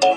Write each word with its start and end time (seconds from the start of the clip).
Salut 0.00 0.12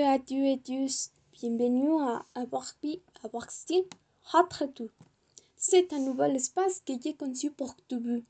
à 0.00 0.18
tous 0.18 0.34
et 0.34 0.60
tous, 0.64 1.10
bienvenue 1.32 2.02
à 2.02 2.24
à 2.34 2.46
Style 3.52 3.84
tout. 4.74 4.90
C'est 5.56 5.92
un 5.92 6.00
nouvel 6.00 6.34
espace 6.34 6.80
que 6.84 6.94
j'ai 7.00 7.14
conçu 7.14 7.52
pour 7.52 7.76
vous. 7.96 8.24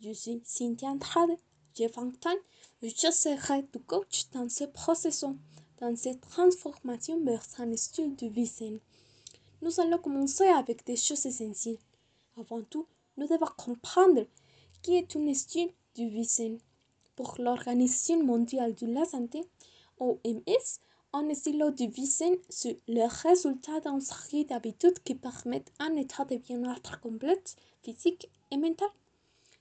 Je 0.00 0.12
suis 0.12 0.40
Cynthia 0.46 0.88
Andrade, 0.88 1.36
j'ai 1.74 1.88
20 1.88 2.24
ans 2.26 2.38
je 2.82 3.10
serai 3.10 3.64
ton 3.66 3.80
coach 3.80 4.30
dans 4.32 4.48
ce 4.48 4.64
processus, 4.64 5.36
dans 5.78 5.96
cette 5.96 6.20
transformation 6.20 7.22
vers 7.24 7.42
un 7.58 7.76
style 7.76 8.14
de 8.16 8.26
vie 8.26 8.46
saine. 8.46 8.78
Nous 9.62 9.80
allons 9.80 9.98
commencer 9.98 10.46
avec 10.46 10.84
des 10.84 10.96
choses 10.96 11.26
essentielles. 11.26 11.78
Avant 12.38 12.62
tout, 12.62 12.86
nous 13.16 13.26
devons 13.26 13.52
comprendre 13.56 14.26
qui 14.82 14.96
est 14.96 15.16
un 15.16 15.34
style 15.34 15.70
de 15.96 16.04
vie 16.04 16.24
saine. 16.24 16.58
Pour 17.16 17.36
l'Organisation 17.38 18.22
mondiale 18.22 18.74
de 18.74 18.86
la 18.86 19.04
santé, 19.04 19.44
OMS, 19.98 20.80
un 21.12 21.34
style 21.34 21.58
de 21.58 21.84
vie 21.84 22.06
sain, 22.06 22.34
c'est 22.48 22.78
le 22.88 23.06
résultat 23.22 23.80
d'une 23.80 24.00
série 24.00 24.44
d'habitudes 24.44 24.98
qui 25.04 25.14
permettent 25.14 25.72
un 25.78 25.94
état 25.96 26.24
de 26.24 26.36
bien-être 26.36 27.00
complet, 27.00 27.40
physique 27.82 28.28
et 28.50 28.56
mental. 28.56 28.88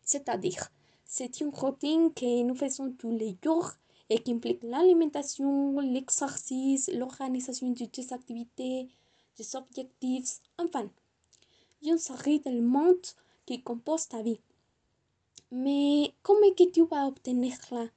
C'est-à-dire, 0.03 0.69
c'est 1.05 1.41
une 1.41 1.49
routine 1.49 2.11
que 2.13 2.41
nous 2.41 2.55
faisons 2.55 2.91
tous 2.97 3.11
les 3.11 3.37
jours 3.43 3.73
et 4.13 4.19
qui 4.19 4.31
implique 4.31 4.61
l'alimentation, 4.61 5.79
l'exercice, 5.79 6.87
l'organisation 6.93 7.71
de 7.71 7.85
tes 7.85 8.13
activités, 8.13 8.87
des 9.35 9.55
objectifs, 9.55 10.39
enfin, 10.59 10.87
une 11.81 11.97
série 11.97 12.39
d'éléments 12.39 13.03
qui 13.47 13.63
composent 13.63 14.07
ta 14.07 14.21
vie. 14.21 14.39
Mais 15.49 16.13
comment 16.21 16.43
est-ce 16.43 16.63
que 16.63 16.69
tu 16.69 16.85
vas 16.85 17.07
obtenir 17.07 17.55
là? 17.71 17.87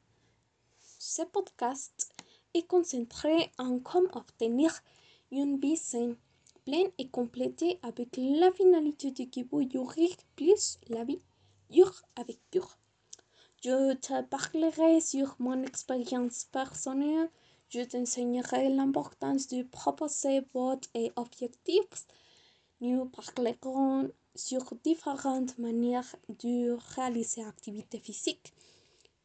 Ce 0.99 1.21
podcast 1.21 2.11
est 2.55 2.67
concentré 2.67 3.51
en 3.59 3.79
comment 3.81 4.09
obtenir 4.15 4.73
une 5.31 5.61
vie 5.61 5.77
saine, 5.77 6.17
pleine 6.65 6.89
et 6.97 7.09
complétée 7.09 7.79
avec 7.83 8.17
la 8.17 8.51
finalité 8.53 9.11
de 9.11 9.25
que 9.25 9.47
vous 9.51 9.69
plus 10.35 10.79
la 10.89 11.05
vie 11.05 11.21
jour 11.71 11.93
avec 12.17 12.39
jour. 12.55 12.79
Je 13.67 13.95
te 13.95 14.23
parlerai 14.23 15.01
sur 15.01 15.35
mon 15.41 15.65
expérience 15.65 16.45
personnelle, 16.53 17.29
je 17.69 17.81
t'enseignerai 17.81 18.69
l'importance 18.69 19.49
de 19.49 19.65
proposer 19.65 20.43
votre 20.55 20.89
et 20.95 21.11
objectifs. 21.17 22.07
Nous 22.81 23.07
parlerons 23.07 24.13
sur 24.37 24.63
différentes 24.85 25.59
manières 25.59 26.15
de 26.29 26.79
réaliser 26.95 27.43
activité 27.43 27.99
physique. 27.99 28.55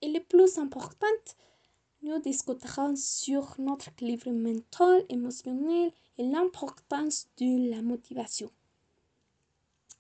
Et 0.02 0.12
le 0.12 0.22
plus 0.22 0.58
important, 0.58 1.18
nous 2.02 2.18
discuterons 2.18 2.96
sur 2.96 3.54
notre 3.60 3.90
équilibre 3.90 4.32
mental, 4.32 5.06
émotionnel 5.10 5.92
et 6.18 6.24
l'importance 6.24 7.28
de 7.38 7.70
la 7.70 7.84
motivation. 7.84 8.50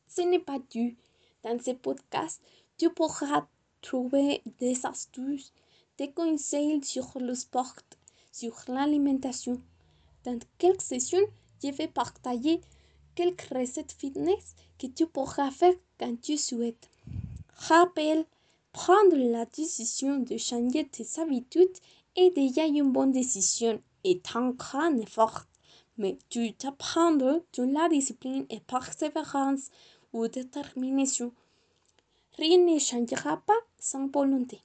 Ce 0.07 0.21
n'est 0.21 0.39
pas 0.39 0.57
tout. 0.67 0.95
Dans 1.43 1.59
ce 1.59 1.73
podcast, 1.73 2.41
tu 2.79 2.89
pourras 2.89 3.45
trouver 3.81 4.41
des 4.59 4.85
astuces, 4.85 5.51
des 5.97 6.11
conseils 6.11 6.83
sur 6.83 7.11
le 7.19 7.35
sport, 7.35 7.75
sur 8.31 8.55
l'alimentation. 8.67 9.61
Dans 10.23 10.39
quelques 10.57 10.81
sessions, 10.81 11.25
je 11.63 11.69
vais 11.69 11.87
partager 11.87 12.61
quelques 13.15 13.49
recettes 13.53 13.91
fitness 13.91 14.55
que 14.79 14.87
tu 14.87 15.05
pourras 15.05 15.51
faire 15.51 15.73
quand 15.99 16.19
tu 16.21 16.37
souhaites. 16.37 16.89
Rappel, 17.55 18.25
prendre 18.71 19.15
la 19.15 19.45
décision 19.45 20.17
de 20.17 20.37
changer 20.37 20.87
tes 20.87 21.07
habitudes 21.19 21.77
est 22.15 22.31
déjà 22.31 22.65
une 22.65 22.91
bonne 22.91 23.11
décision 23.11 23.81
et 24.03 24.21
un 24.33 24.51
grand 24.51 24.95
effort. 24.97 25.45
Mais 25.97 26.17
tu 26.29 26.53
t'apprends 26.53 27.11
de 27.11 27.43
la 27.57 27.89
discipline 27.89 28.45
et 28.49 28.59
persévérance 28.59 29.69
ou 30.13 30.27
détermination. 30.27 31.31
Ne 32.41 32.79
changera 32.79 33.37
pas 33.37 33.61
sans 33.77 34.07
volonté. 34.07 34.59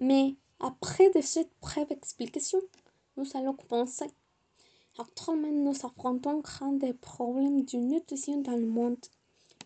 Mais 0.00 0.36
après 0.60 1.10
de 1.10 1.20
cette 1.20 1.50
brève 1.60 1.90
explication, 1.90 2.60
nous 3.16 3.26
allons 3.34 3.54
commencer. 3.54 4.06
Actuellement, 4.96 5.50
nous 5.50 5.74
affrontons 5.84 6.38
grand 6.38 6.74
des 6.74 6.92
problèmes 6.92 7.64
de 7.64 7.78
nutrition 7.78 8.42
dans 8.42 8.56
le 8.56 8.64
monde, 8.64 9.04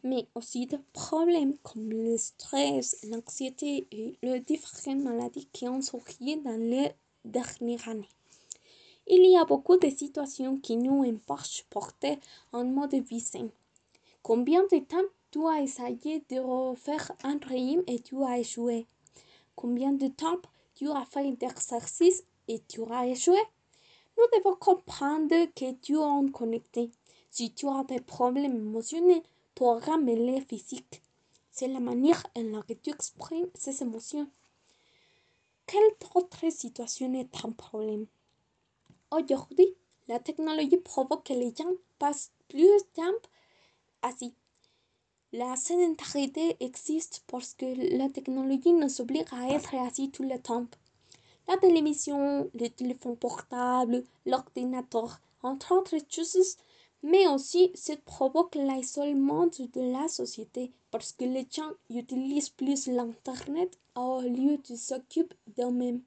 mais 0.04 0.26
aussi 0.34 0.64
des 0.64 0.78
problèmes 0.94 1.58
comme 1.58 1.90
le 1.90 2.16
stress, 2.16 2.96
l'anxiété 3.10 3.86
et 3.90 4.16
les 4.22 4.40
différentes 4.40 5.02
maladies 5.02 5.50
qui 5.52 5.68
ont 5.68 5.82
surgi 5.82 6.38
dans 6.38 6.58
les 6.58 6.92
dernières 7.26 7.88
années. 7.88 8.08
Il 9.06 9.30
y 9.30 9.36
a 9.36 9.44
beaucoup 9.44 9.76
de 9.76 9.90
situations 9.90 10.56
qui 10.56 10.78
nous 10.78 11.04
empêchent 11.04 11.64
de 11.64 11.68
porter 11.68 12.18
un 12.54 12.64
mode 12.64 12.92
de 12.92 13.00
vie 13.00 13.20
sain. 13.20 13.50
Combien 14.22 14.62
de 14.72 14.78
temps 14.78 14.96
tu 15.30 15.46
as 15.46 15.60
essayé 15.62 16.24
de 16.28 16.38
refaire 16.38 17.12
un 17.22 17.38
régime 17.38 17.82
et 17.86 18.00
tu 18.00 18.22
as 18.22 18.38
échoué? 18.38 18.86
Combien 19.54 19.92
de 19.92 20.08
temps 20.08 20.40
tu 20.74 20.90
as 20.90 21.04
fait 21.04 21.32
d'exercice 21.32 22.24
et 22.48 22.60
tu 22.66 22.82
as 22.90 23.06
échoué? 23.06 23.38
Nous 24.18 24.24
devons 24.38 24.56
comprendre 24.56 25.46
que 25.54 25.72
tu 25.74 25.98
es 25.98 26.32
connecté. 26.32 26.90
Si 27.30 27.52
tu 27.52 27.68
as 27.68 27.84
des 27.84 28.00
problèmes 28.00 28.56
émotionnels, 28.56 29.22
tu 29.54 29.62
auras 29.62 29.98
mêlé 29.98 30.40
physique. 30.40 31.00
C'est 31.52 31.68
la 31.68 31.80
manière 31.80 32.26
en 32.36 32.42
laquelle 32.42 32.80
tu 32.80 32.90
exprimes 32.90 33.50
ces 33.54 33.82
émotions. 33.82 34.28
Quelle 35.66 35.94
autre 36.14 36.50
situation 36.50 37.12
est 37.14 37.44
un 37.44 37.52
problème? 37.52 38.06
Aujourd'hui, 39.12 39.76
la 40.08 40.18
technologie 40.18 40.76
provoque 40.78 41.26
que 41.26 41.32
les 41.32 41.54
gens 41.54 41.72
passent 41.98 42.32
plus 42.48 42.62
de 42.62 42.86
temps 42.94 43.28
assis. 44.02 44.34
La 45.32 45.54
sédentarité 45.54 46.56
existe 46.58 47.22
parce 47.28 47.54
que 47.54 47.64
la 47.96 48.08
technologie 48.08 48.72
nous 48.72 49.00
oblige 49.00 49.32
à 49.32 49.48
être 49.50 49.76
assis 49.76 50.10
tout 50.10 50.24
le 50.24 50.36
temps. 50.40 50.66
La 51.46 51.56
télévision, 51.56 52.50
le 52.52 52.68
téléphone 52.68 53.16
portable, 53.16 54.02
l'ordinateur, 54.26 55.20
entre 55.44 55.76
autres 55.76 55.98
choses, 56.08 56.56
mais 57.04 57.28
aussi 57.28 57.70
ça 57.74 57.94
provoque 58.04 58.56
l'isolement 58.56 59.46
de 59.46 59.92
la 59.92 60.08
société 60.08 60.72
parce 60.90 61.12
que 61.12 61.24
les 61.24 61.46
gens 61.48 61.70
utilisent 61.90 62.50
plus 62.50 62.88
l'internet 62.88 63.78
au 63.94 64.22
lieu 64.22 64.58
de 64.68 64.74
s'occuper 64.74 65.36
d'eux-mêmes. 65.56 66.02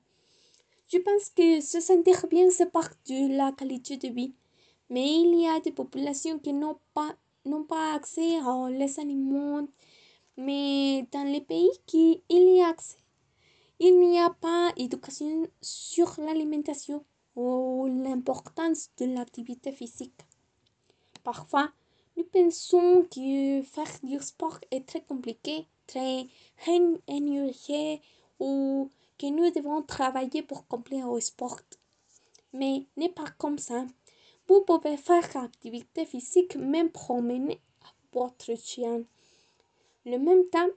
Je 0.90 0.98
pense 0.98 1.30
que 1.30 1.62
se 1.62 1.80
sentir 1.80 2.28
bien 2.28 2.50
c'est 2.52 2.72
partie 2.72 3.30
de 3.30 3.38
la 3.38 3.54
qualité 3.54 3.96
de 3.96 4.10
vie, 4.10 4.34
mais 4.90 5.22
il 5.22 5.40
y 5.40 5.48
a 5.48 5.62
des 5.62 5.72
populations 5.72 6.40
qui 6.40 6.52
n'ont 6.52 6.78
pas, 6.94 7.16
n'ont 7.46 7.64
pas 7.64 7.94
accès 7.94 8.40
aux 8.42 8.68
les 8.68 9.00
aliments, 9.00 9.68
mais 10.38 11.08
dans 11.12 11.32
les 11.32 11.42
pays 11.42 11.72
qui 11.86 12.22
il 12.30 12.58
y 12.58 12.62
a 12.62 12.70
accès 12.70 12.98
il 13.86 14.00
n'y 14.00 14.20
a 14.20 14.30
pas 14.30 14.72
d'éducation 14.78 15.46
sur 15.62 16.16
l'alimentation 16.20 17.04
ou 17.36 17.86
l'importance 17.88 18.90
de 18.98 19.06
l'activité 19.06 19.74
physique. 19.74 20.22
Parfois, 21.24 21.70
nous 22.16 22.24
pensons 22.24 23.06
que 23.12 23.62
faire 23.64 24.00
du 24.04 24.18
sport 24.20 24.60
est 24.72 24.88
très 24.88 25.02
compliqué, 25.02 25.68
très 25.86 26.28
ennuyeux 26.68 28.00
ou 28.40 28.90
que 29.18 29.26
nous 29.26 29.50
devons 29.52 29.82
travailler 29.82 30.44
pour 30.44 30.66
compléter 30.68 31.04
au 31.04 31.20
sport. 31.20 31.60
Mais 32.54 32.86
n'est 32.96 33.10
pas 33.10 33.32
comme 33.38 33.58
ça. 33.58 33.86
Vous 34.48 34.62
pouvez 34.62 34.98
faire 34.98 35.38
activité 35.38 36.06
physique, 36.06 36.56
même 36.56 36.90
promener 36.90 37.62
votre 38.12 38.56
chien. 38.56 39.04
Le 40.06 40.18
même 40.18 40.50
temps 40.50 40.70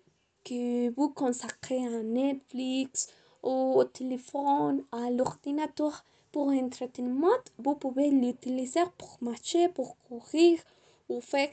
que 0.45 0.91
vous 0.91 1.11
consacrez 1.11 1.85
à 1.85 2.03
Netflix, 2.03 3.09
au 3.43 3.85
téléphone, 3.85 4.85
à 4.93 5.11
l'ordinateur 5.11 6.05
pour 6.33 6.49
entretenir, 6.49 7.43
vous 7.59 7.75
pouvez 7.75 8.11
l'utiliser 8.11 8.85
pour 8.99 9.19
marcher, 9.21 9.69
pour 9.69 9.97
courir 10.09 10.61
ou 11.09 11.21
faire 11.21 11.51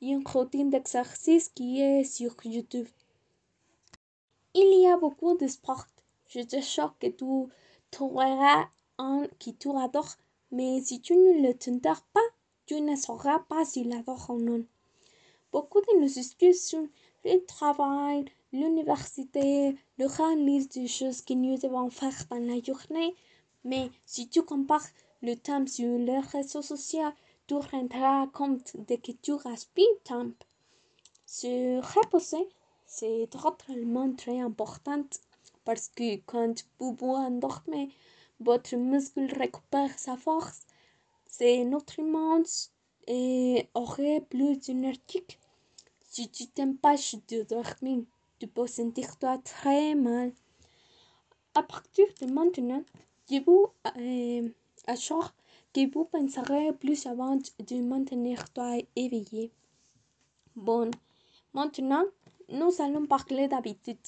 une 0.00 0.26
routine 0.26 0.70
d'exercice 0.70 1.48
qui 1.48 1.80
est 1.80 2.04
sur 2.04 2.34
YouTube. 2.44 2.88
Il 4.54 4.82
y 4.82 4.86
a 4.86 4.96
beaucoup 4.96 5.36
de 5.36 5.48
sports. 5.48 5.86
Je 6.28 6.40
te 6.40 6.60
choque 6.60 6.98
que 7.00 7.08
tu 7.08 7.52
trouveras 7.90 8.66
un 8.98 9.26
qui 9.38 9.56
tu 9.56 9.70
adores, 9.76 10.16
mais 10.54 10.80
si 10.80 11.00
tu 11.00 11.16
ne 11.16 11.42
le 11.44 11.52
tenteras 11.54 12.00
pas, 12.12 12.28
tu 12.66 12.80
ne 12.80 12.94
sauras 12.94 13.40
pas 13.40 13.64
s'il 13.64 13.92
adore 13.92 14.26
ou 14.30 14.38
non. 14.38 14.64
Beaucoup 15.50 15.80
de 15.80 16.00
nos 16.00 16.06
excuses 16.06 16.62
sont 16.70 16.88
le 17.24 17.44
travail, 17.44 18.24
l'université, 18.52 19.74
le 19.98 20.06
grand 20.06 20.36
liste 20.36 20.78
de 20.78 20.86
choses 20.86 21.22
que 21.22 21.34
nous 21.34 21.58
devons 21.58 21.90
faire 21.90 22.18
dans 22.30 22.38
la 22.38 22.62
journée, 22.62 23.16
Mais 23.64 23.90
si 24.06 24.28
tu 24.28 24.42
compares 24.42 24.86
le 25.22 25.34
temps 25.34 25.66
sur 25.66 25.98
les 25.98 26.20
réseaux 26.20 26.62
sociaux, 26.62 27.12
tu 27.48 27.54
rendras 27.54 28.28
compte 28.28 28.76
de 28.88 28.94
que 28.94 29.12
tu 29.24 29.32
gaspilles 29.44 29.98
temps. 30.04 30.30
Se 31.26 31.80
reposer, 31.94 32.46
c'est 32.86 33.28
totalement 33.28 34.12
très 34.12 34.38
important 34.38 35.04
parce 35.64 35.88
que 35.88 36.16
quand 36.26 36.54
vous 36.78 36.92
vous 37.00 37.16
endormez, 37.28 37.88
votre 38.40 38.76
muscle 38.76 39.26
récupère 39.34 39.98
sa 39.98 40.16
force, 40.16 40.60
ses 41.26 41.64
nutriments 41.64 42.42
et 43.06 43.68
aurait 43.74 44.20
plus 44.22 44.68
énergique. 44.68 45.38
Si 46.00 46.30
tu 46.30 46.46
t'empêches 46.46 47.16
de 47.28 47.42
dormir, 47.42 48.04
tu 48.38 48.46
peux 48.46 48.66
sentir 48.66 49.16
toi 49.18 49.38
très 49.38 49.94
mal. 49.94 50.32
À 51.54 51.62
partir 51.62 52.06
de 52.20 52.26
maintenant, 52.26 52.82
je 53.30 53.38
vous 53.44 53.68
euh, 53.96 54.48
assure 54.86 55.34
que 55.72 55.90
vous 55.92 56.04
penserez 56.04 56.72
plus 56.72 57.06
avant 57.06 57.36
de 57.36 57.76
maintenir 57.82 58.50
toi 58.52 58.76
éveillé. 58.96 59.50
Bon, 60.56 60.90
maintenant, 61.52 62.04
nous 62.48 62.70
allons 62.80 63.06
parler 63.06 63.48
d'habitude. 63.48 63.98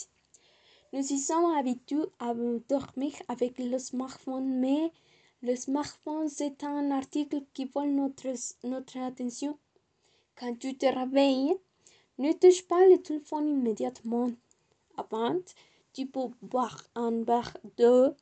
Nous 0.97 1.13
y 1.13 1.19
sommes 1.19 1.55
habitués 1.55 2.07
à 2.19 2.33
dormir 2.71 3.13
avec 3.29 3.59
le 3.59 3.79
smartphone, 3.79 4.61
mais 4.61 4.91
le 5.43 5.55
smartphone, 5.55 6.31
c'est 6.31 6.65
un 6.65 6.91
article 6.91 7.43
qui 7.53 7.67
vole 7.67 7.91
notre, 7.91 8.33
notre 8.65 8.97
attention. 9.01 9.59
Quand 10.37 10.59
tu 10.59 10.75
te 10.75 10.87
réveilles, 10.87 11.55
ne 12.17 12.33
touche 12.33 12.67
pas 12.67 12.87
le 12.87 12.97
téléphone 13.03 13.47
immédiatement. 13.47 14.31
Avant, 14.97 15.37
tu 15.93 16.07
peux 16.07 16.31
boire 16.41 16.83
un 16.95 17.25
verre 17.25 17.59
d'eau, 17.77 18.15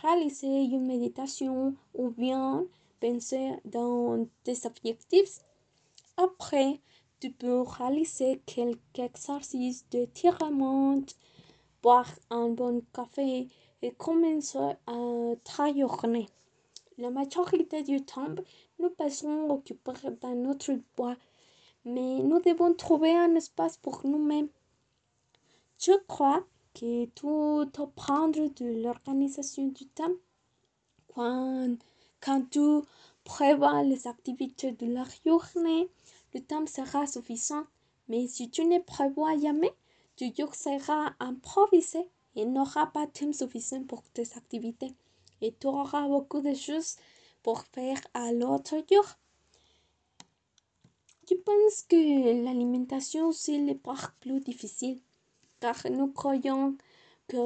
réaliser 0.00 0.46
une 0.46 0.86
méditation 0.86 1.74
ou 1.94 2.10
bien 2.10 2.64
penser 3.00 3.54
dans 3.64 4.24
tes 4.44 4.58
objectifs. 4.66 5.40
Après, 6.16 6.78
tu 7.18 7.32
peux 7.32 7.62
réaliser 7.62 8.40
quelques 8.46 9.00
exercices 9.00 9.84
de 9.90 10.04
tirement, 10.04 11.02
boire 11.88 12.14
un 12.28 12.50
bon 12.50 12.82
café 12.92 13.48
et 13.80 13.92
commencer 13.92 14.58
à 14.86 15.32
travailler. 15.42 16.26
La 16.98 17.08
majorité 17.08 17.82
du 17.82 18.04
temps, 18.04 18.34
nous 18.78 18.90
passons 18.90 19.48
occupés 19.48 20.10
dans 20.20 20.34
notre 20.34 20.78
bois, 20.94 21.16
mais 21.86 22.22
nous 22.28 22.40
devons 22.40 22.74
trouver 22.74 23.16
un 23.16 23.34
espace 23.36 23.78
pour 23.78 24.06
nous-mêmes. 24.06 24.50
Je 25.78 25.92
crois 26.06 26.44
que 26.74 27.06
tout 27.06 27.64
prendre 27.96 28.50
de 28.60 28.82
l'organisation 28.82 29.68
du 29.68 29.86
temps? 29.86 30.16
Quand, 31.14 31.74
quand 32.20 32.50
tu 32.50 32.66
prévois 33.24 33.82
les 33.82 34.06
activités 34.06 34.72
de 34.72 34.92
la 34.92 35.04
journée, 35.24 35.88
le 36.34 36.40
temps 36.42 36.66
sera 36.66 37.06
suffisant. 37.06 37.64
Mais 38.08 38.26
si 38.26 38.50
tu 38.50 38.66
ne 38.66 38.78
prévois 38.78 39.38
jamais, 39.38 39.72
tu 40.18 40.32
seras 40.52 41.14
improvisé 41.20 42.00
et 42.34 42.44
n'auras 42.44 42.86
pas 42.86 43.06
de 43.06 43.12
temps 43.12 43.32
suffisant 43.32 43.84
pour 43.84 44.02
tes 44.02 44.26
activités. 44.36 44.92
Et 45.40 45.54
tu 45.58 45.68
auras 45.68 46.08
beaucoup 46.08 46.40
de 46.40 46.54
choses 46.54 46.96
pour 47.44 47.62
faire 47.62 48.00
à 48.14 48.32
l'autre 48.32 48.76
jour. 48.90 49.06
Je 51.30 51.34
pense 51.36 51.82
que 51.82 52.44
l'alimentation, 52.44 53.30
c'est 53.32 53.58
le 53.58 53.74
part 53.76 54.14
plus 54.20 54.40
difficile, 54.40 54.98
car 55.60 55.76
nous 55.90 56.10
croyons 56.10 56.76
que 57.28 57.36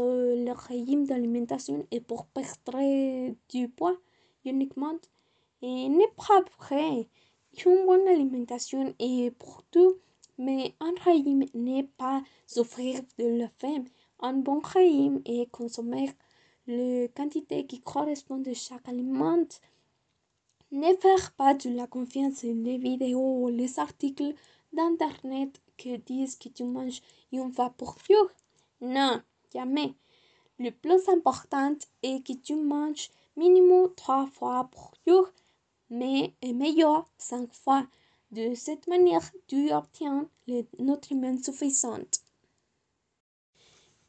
le 0.47 0.53
régime 0.53 1.05
d'alimentation 1.05 1.87
est 1.91 2.01
pour 2.01 2.27
perdre 2.27 3.35
du 3.51 3.69
poids 3.69 3.99
uniquement 4.45 4.99
et 5.61 5.89
n'est 5.89 6.15
pas 6.17 6.43
vrai. 6.59 7.09
Une 7.67 7.85
bonne 7.85 8.09
alimentation 8.09 8.95
est 8.99 9.31
pour 9.33 9.63
tout, 9.71 9.97
mais 10.43 10.75
un 10.81 10.93
régime 11.05 11.44
n'est 11.55 11.89
pas 11.97 12.21
souffrir 12.49 13.00
de 13.17 13.27
la 13.39 13.49
faim. 13.61 13.85
Un 14.19 14.35
bon 14.35 14.59
régime 14.59 15.23
est 15.25 15.49
consommer 15.50 16.11
la 16.67 17.06
quantité 17.09 17.65
qui 17.65 17.81
correspond 17.81 18.39
de 18.39 18.53
chaque 18.53 18.89
aliment. 18.89 19.47
Ne 20.73 20.97
faire 20.97 21.33
pas 21.33 21.55
de 21.55 21.71
la 21.71 21.87
confiance 21.87 22.43
les 22.43 22.79
vidéos 22.79 23.44
ou 23.44 23.49
les 23.49 23.79
articles 23.79 24.35
d'internet 24.73 25.61
qui 25.77 25.97
disent 25.99 26.37
que 26.37 26.49
tu 26.49 26.65
manges 26.65 27.03
une 27.31 27.53
fois 27.53 27.71
pour 27.71 27.97
jour. 28.09 28.29
Non, 28.81 29.23
jamais. 29.55 29.94
Le 30.59 30.71
plus 30.71 31.09
important 31.09 31.77
est 32.03 32.27
que 32.27 32.33
tu 32.33 32.56
manges 32.56 33.11
minimum 33.37 33.93
trois 33.94 34.27
fois 34.27 34.69
par 34.73 34.93
jour, 35.06 35.29
mais 35.89 36.35
meilleur 36.43 37.09
cinq 37.17 37.53
fois. 37.53 37.87
De 38.32 38.55
cette 38.55 38.87
manière, 38.87 39.31
tu 39.46 39.70
obtiens 39.73 40.26
les 40.46 40.64
nutriments 40.79 41.37
suffisants. 41.37 42.08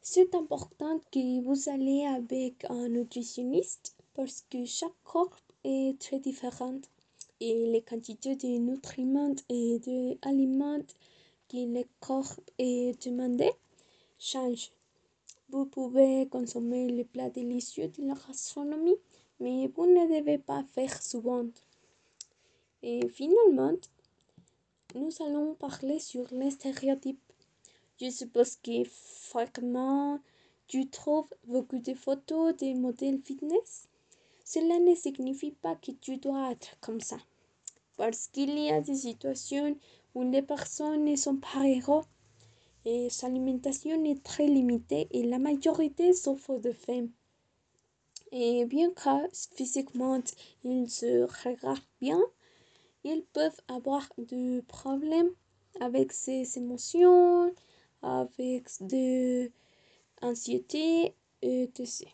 C'est 0.01 0.33
important 0.33 0.97
que 1.11 1.41
vous 1.41 1.67
allez 1.69 2.05
avec 2.05 2.63
un 2.69 2.87
nutritionniste 2.87 3.97
parce 4.13 4.45
que 4.49 4.63
chaque 4.63 5.03
corps 5.03 5.37
est 5.65 5.99
très 5.99 6.19
différent 6.19 6.79
et 7.41 7.65
les 7.67 7.81
quantités 7.81 8.37
de 8.37 8.47
nutriments 8.59 9.35
et 9.49 9.79
d'aliments 9.79 10.87
que 11.49 11.57
le 11.57 11.83
corps 11.99 12.39
est 12.57 13.05
demandé 13.05 13.51
changent. 14.17 14.71
Vous 15.49 15.65
pouvez 15.65 16.29
consommer 16.29 16.87
les 16.87 17.03
plats 17.03 17.29
délicieux 17.29 17.89
de 17.89 18.07
la 18.07 18.13
gastronomie, 18.13 18.95
mais 19.41 19.67
vous 19.75 19.85
ne 19.85 20.17
devez 20.17 20.37
pas 20.37 20.63
faire 20.63 21.03
souvent. 21.03 21.45
Et 22.81 23.05
finalement, 23.09 23.75
nous 24.95 25.09
allons 25.21 25.55
parler 25.55 25.99
sur 25.99 26.25
les 26.31 26.51
stéréotypes. 26.51 27.19
Je 27.99 28.09
suppose 28.09 28.57
que 28.57 28.83
fréquemment 28.85 30.19
tu 30.67 30.89
trouves 30.89 31.29
beaucoup 31.45 31.79
de 31.79 31.93
photos 31.93 32.55
des 32.55 32.73
modèles 32.73 33.19
fitness? 33.23 33.87
Cela 34.45 34.79
ne 34.79 34.93
signifie 34.95 35.51
pas 35.51 35.75
que 35.75 35.91
tu 35.91 36.17
dois 36.17 36.51
être 36.51 36.79
comme 36.79 37.01
ça. 37.01 37.17
Parce 37.97 38.27
qu'il 38.27 38.57
y 38.57 38.69
a 38.69 38.81
des 38.81 38.95
situations 38.95 39.77
où 40.15 40.23
les 40.23 40.41
personnes 40.41 41.05
ne 41.05 41.15
sont 41.15 41.37
pas 41.37 41.67
héros 41.67 42.03
et 42.85 43.09
sa 43.09 43.27
alimentation 43.27 44.03
est 44.05 44.21
très 44.23 44.47
limitée 44.47 45.07
et 45.11 45.23
la 45.23 45.39
majorité 45.39 46.13
souffre 46.13 46.57
de 46.57 46.71
faim. 46.71 47.07
Et 48.31 48.65
bien 48.65 48.91
que 48.91 49.29
physiquement 49.55 50.21
ils 50.63 50.89
se 50.89 51.23
regardent 51.45 51.79
bien, 52.01 52.21
ils 53.03 53.23
peuvent 53.33 53.61
avoir 53.67 54.07
des 54.17 54.61
problèmes 54.67 55.31
avec 55.79 56.11
ses 56.11 56.57
émotions, 56.57 57.53
avec 58.01 58.67
de 58.81 59.51
l'anxiété, 60.21 61.13
etc. 61.41 62.07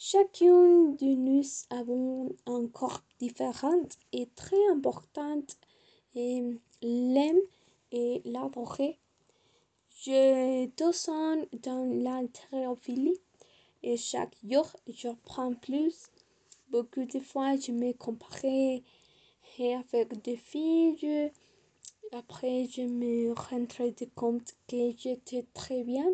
Chacune 0.00 0.94
de 0.96 1.06
nous 1.06 1.42
avons 1.70 2.30
un 2.46 2.68
corps 2.68 3.02
différent 3.18 3.82
et 4.12 4.28
très 4.36 4.68
important 4.70 5.42
et 6.14 6.42
l'aime 6.82 7.40
et 7.90 8.22
l'adorer. 8.24 8.98
Je 10.04 10.66
descends 10.76 11.44
dans 11.64 11.84
l'haltérophilie 11.84 13.18
et 13.82 13.96
chaque 13.96 14.36
jour 14.48 14.70
je 14.86 15.08
prends 15.24 15.52
plus. 15.52 16.06
Beaucoup 16.70 17.04
de 17.04 17.18
fois 17.18 17.56
je 17.56 17.72
me 17.72 17.92
comparais 17.92 18.84
avec 19.60 20.22
des 20.22 20.36
filles. 20.36 21.32
Après 22.12 22.66
je 22.66 22.82
me 22.82 23.32
rendais 23.32 24.08
compte 24.14 24.54
que 24.68 24.92
j'étais 24.96 25.44
très 25.52 25.82
bien, 25.82 26.08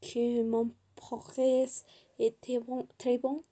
que 0.00 0.42
mon 0.44 0.70
progrès 0.94 1.68
était 2.18 2.60
bon, 2.60 2.86
très 2.96 3.18
bon. 3.18 3.42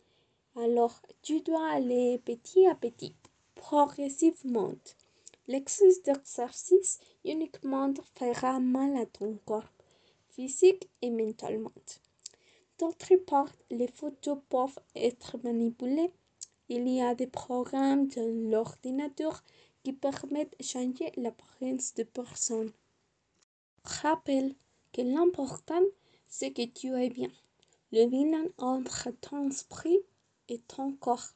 Alors 0.56 1.02
tu 1.22 1.40
dois 1.40 1.68
aller 1.68 2.18
petit 2.24 2.66
à 2.66 2.74
petit, 2.76 3.14
progressivement. 3.56 4.74
L'excès 5.48 6.00
d'exercice 6.04 7.00
uniquement 7.24 7.92
fera 8.14 8.60
mal 8.60 8.96
à 8.96 9.06
ton 9.06 9.38
corps, 9.44 9.72
physique 10.30 10.88
et 11.02 11.10
mentalement. 11.10 11.72
D'autre 12.78 13.16
part, 13.16 13.52
les 13.70 13.88
photos 13.88 14.38
peuvent 14.48 14.78
être 14.94 15.38
manipulées. 15.42 16.12
Il 16.70 16.86
y 16.86 17.00
a 17.00 17.14
des 17.14 17.26
programmes 17.26 18.08
de 18.08 18.50
l'ordinateur 18.50 19.42
qui 19.82 19.94
permettent 19.94 20.58
de 20.58 20.64
changer 20.64 21.12
l'apparence 21.16 21.94
de 21.94 22.02
personnes. 22.02 22.72
Rappelle 23.84 24.54
que 24.92 25.00
l'important, 25.00 25.82
c'est 26.26 26.52
que 26.52 26.66
tu 26.66 26.88
es 26.94 27.08
bien. 27.08 27.30
Le 27.90 28.04
bilan 28.04 28.44
entre 28.58 29.10
ton 29.22 29.48
esprit 29.48 29.98
et 30.48 30.58
ton 30.58 30.92
corps. 30.92 31.32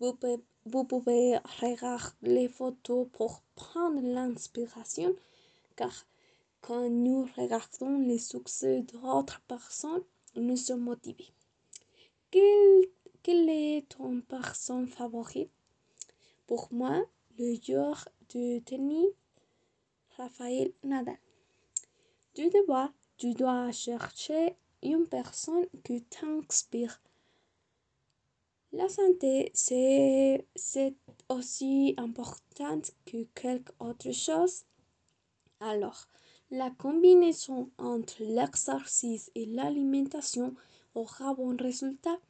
Vous 0.00 0.84
pouvez, 0.84 1.38
regarder 1.60 2.14
les 2.22 2.48
photos 2.48 3.08
pour 3.12 3.42
prendre 3.54 4.00
l'inspiration, 4.00 5.14
car 5.76 6.06
quand 6.62 6.88
nous 6.88 7.28
regardons 7.36 7.98
les 7.98 8.18
succès 8.18 8.82
d'autres 8.82 9.42
personnes, 9.42 10.02
nous 10.34 10.56
sommes 10.56 10.80
motivés. 10.80 11.30
Quelle 13.26 13.50
est 13.50 13.88
ton 13.88 14.20
personne 14.20 14.86
favorite 14.86 15.50
Pour 16.46 16.68
moi, 16.70 17.04
le 17.36 17.56
joueur 17.60 18.08
de 18.32 18.60
tennis, 18.60 19.08
Rafael 20.16 20.70
Nadal. 20.84 21.18
Tu 22.34 22.48
dois, 22.50 22.92
tu 23.16 23.34
dois 23.34 23.72
chercher 23.72 24.54
une 24.80 25.08
personne 25.08 25.66
qui 25.82 26.04
t'inspire. 26.04 27.02
La 28.70 28.88
santé, 28.88 29.50
c'est 29.52 30.94
aussi 31.28 31.96
importante 31.96 32.92
que 33.06 33.24
quelque 33.34 33.72
autre 33.80 34.12
chose. 34.12 34.62
Alors, 35.58 36.06
la 36.52 36.70
combinaison 36.70 37.72
entre 37.76 38.22
l'exercice 38.22 39.32
et 39.34 39.46
l'alimentation 39.46 40.54
aura 40.94 41.34
bon 41.34 41.56
résultat. 41.56 42.20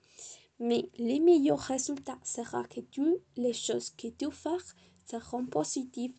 Mais 0.58 0.88
le 0.98 1.20
meilleur 1.20 1.58
résultat 1.58 2.18
sera 2.24 2.64
que 2.64 2.80
toutes 2.80 3.22
les 3.36 3.52
choses 3.52 3.90
que 3.90 4.08
tu 4.08 4.30
fais 4.30 4.56
seront 5.04 5.44
positives 5.44 6.18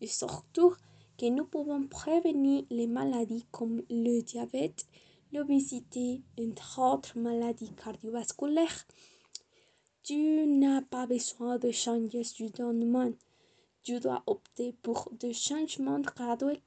et 0.00 0.06
surtout 0.06 0.74
que 1.16 1.26
nous 1.26 1.44
pouvons 1.44 1.86
prévenir 1.86 2.64
les 2.70 2.86
maladies 2.86 3.44
comme 3.50 3.82
le 3.90 4.22
diabète, 4.22 4.86
l'obésité, 5.32 6.22
entre 6.40 6.80
autres 6.80 7.18
maladies 7.18 7.72
cardiovasculaires. 7.74 8.86
Tu 10.02 10.46
n'as 10.46 10.82
pas 10.82 11.06
besoin 11.06 11.58
de 11.58 11.70
changer 11.70 12.24
soudainement. 12.24 13.12
Tu 13.82 14.00
dois 14.00 14.22
opter 14.26 14.72
pour 14.82 15.10
des 15.12 15.32
changements 15.32 16.00
graduels. 16.00 16.60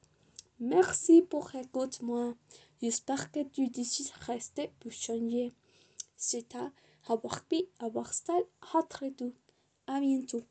Merci 0.60 1.22
pour 1.24 1.54
écouter-moi. 1.56 2.36
J'espère 2.82 3.32
que 3.32 3.44
tu 3.44 3.68
décides 3.68 4.08
de 4.08 4.26
rester 4.26 4.72
pour 4.80 4.92
changer. 4.92 5.52
C'est 6.16 6.56
à 6.56 6.72
style, 8.14 8.46
à 8.62 8.82
très 8.84 9.12
À 9.88 10.00
bientôt. 10.00 10.46